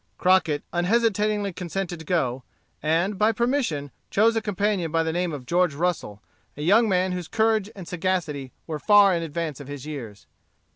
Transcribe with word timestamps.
Crockett 0.17 0.63
unhesitatingly 0.73 1.53
consented 1.53 1.99
to 1.99 2.05
go, 2.05 2.43
and, 2.81 3.19
by 3.19 3.31
permission, 3.31 3.91
chose 4.09 4.35
a 4.35 4.41
companion 4.41 4.91
by 4.91 5.03
the 5.03 5.13
name 5.13 5.31
of 5.31 5.45
George 5.45 5.75
Russel, 5.75 6.23
a 6.57 6.63
young 6.63 6.89
man 6.89 7.11
whose 7.11 7.27
courage 7.27 7.69
and 7.75 7.87
sagacity 7.87 8.51
were 8.65 8.79
far 8.79 9.13
in 9.13 9.21
advance 9.21 9.59
of 9.59 9.67
his 9.67 9.85
years. 9.85 10.25